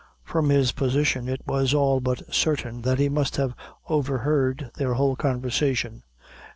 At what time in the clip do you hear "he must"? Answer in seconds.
2.97-3.35